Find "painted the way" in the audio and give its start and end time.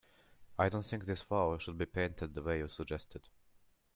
1.85-2.57